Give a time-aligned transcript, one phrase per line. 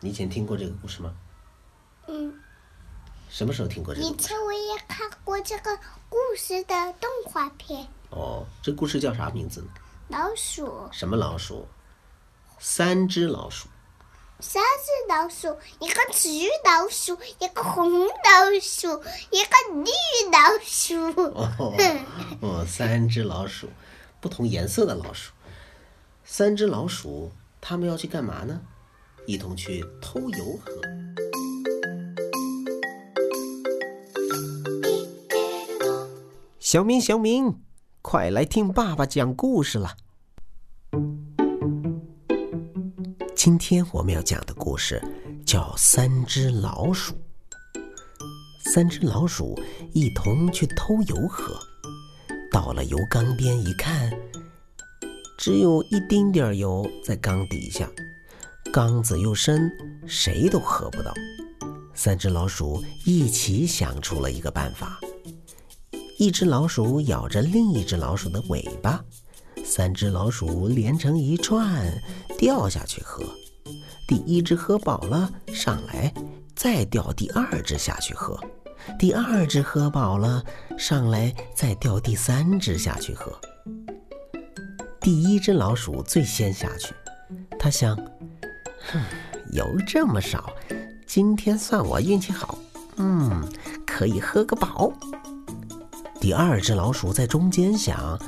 [0.00, 1.14] 你以前听过这个故事吗？
[2.08, 2.34] 嗯，
[3.28, 4.18] 什么时候听过这个故事？
[4.18, 5.76] 以前我也看过这个
[6.08, 7.86] 故事的动画片。
[8.10, 9.68] 哦，这故事叫啥名字呢？
[10.08, 11.68] 老鼠，什么老鼠？
[12.58, 13.68] 三只老鼠。
[14.42, 15.48] 三只老鼠，
[15.80, 16.28] 一个紫
[16.64, 18.88] 老鼠，一个红老鼠，
[19.30, 19.90] 一个绿
[20.32, 20.96] 老鼠。
[21.34, 21.76] 哦
[22.40, 23.68] 哦，三只老鼠，
[24.18, 25.32] 不同颜色的老鼠。
[26.24, 27.30] 三只老鼠，
[27.60, 28.62] 它们要去干嘛呢？
[29.26, 30.72] 一同去偷油喝。
[36.58, 37.60] 小明，小明，
[38.02, 39.96] 快来听爸爸讲故事了。
[43.34, 45.02] 今天我们要讲的故事
[45.46, 47.14] 叫《三只老鼠》。
[48.72, 49.58] 三只老鼠
[49.92, 51.58] 一同去偷油喝，
[52.52, 54.12] 到了油缸边一看，
[55.36, 57.90] 只有一丁点儿油在缸底下，
[58.72, 59.68] 缸子又深，
[60.06, 61.12] 谁都喝不到。
[61.92, 65.00] 三只老鼠一起想出了一个办法。
[66.18, 69.04] 一只老鼠咬着另一只老鼠的尾巴，
[69.64, 71.92] 三只老鼠连成一串
[72.38, 73.24] 掉下去喝。
[74.06, 76.12] 第一只喝饱了上来，
[76.54, 78.38] 再掉第二只下去喝。
[78.98, 80.44] 第二只喝饱了
[80.78, 83.32] 上来，再掉第三只下去喝。
[85.00, 86.94] 第一只老鼠最先下去，
[87.58, 87.98] 它想：
[89.52, 90.52] 油这么少，
[91.06, 92.58] 今天算我运气好，
[92.96, 93.42] 嗯，
[93.86, 94.92] 可以喝个饱。
[96.20, 98.18] 第二只老鼠在中间想：“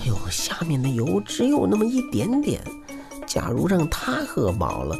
[0.00, 2.62] 哎呦，下面的油只有那么一点点，
[3.26, 4.96] 假如让它喝饱了，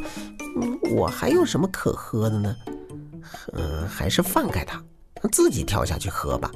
[0.61, 2.55] 嗯，我还有什么可喝的呢？
[3.53, 4.83] 嗯，还是放开它，
[5.31, 6.51] 自己跳下去喝吧。”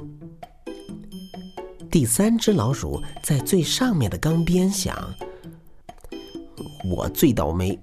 [1.90, 4.94] 第三只老鼠在最上面的缸边想
[6.84, 7.78] ：“我最倒霉，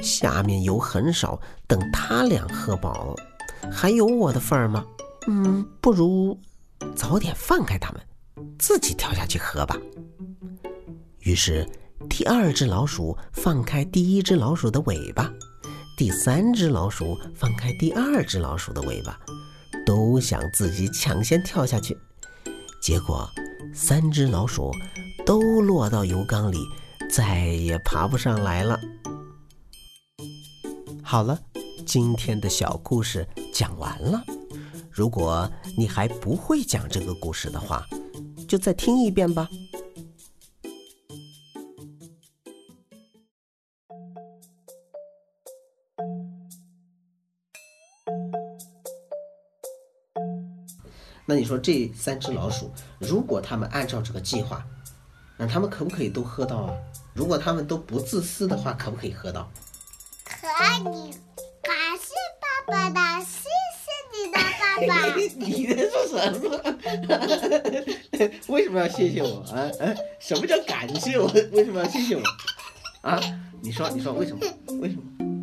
[0.00, 3.14] 下面油很少，等他俩喝饱，
[3.70, 4.84] 还有我的份儿吗？
[5.26, 6.38] 嗯，不如……”
[6.94, 8.00] 早点放开它们，
[8.56, 9.76] 自己跳下去喝吧。
[11.20, 11.68] 于是，
[12.08, 15.28] 第二只老鼠放开第一只老鼠的尾巴，
[15.96, 19.18] 第三只老鼠放开第二只老鼠的尾巴，
[19.84, 21.98] 都想自己抢先跳下去。
[22.80, 23.28] 结果，
[23.74, 24.70] 三只老鼠
[25.26, 26.58] 都落到油缸里，
[27.10, 28.78] 再也爬不上来了。
[31.10, 31.40] 好了，
[31.86, 34.22] 今天的小故事讲完了。
[34.90, 37.82] 如果你还不会讲这个故事的话，
[38.46, 39.48] 就再听一遍吧。
[51.24, 54.62] 那你说这三只老鼠，如果他们按照这个计划，
[55.38, 56.76] 那他们可不可以都喝到啊？
[57.14, 59.50] 如果他们都不自私的话，可不可以喝到？
[60.58, 61.12] 爱你，
[61.62, 63.24] 感谢爸爸的。
[63.24, 63.48] 谢
[63.78, 66.46] 谢你的爸爸 你在说什么？
[68.48, 69.70] 为什么要谢谢我啊？
[69.80, 69.94] 啊？
[70.18, 71.26] 什么叫感谢我？
[71.52, 72.22] 为什么要谢谢我？
[73.02, 73.20] 啊？
[73.62, 74.40] 你说，你说为什么？
[74.80, 75.37] 为什么？